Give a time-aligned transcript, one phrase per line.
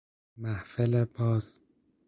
[0.37, 1.59] محفل باز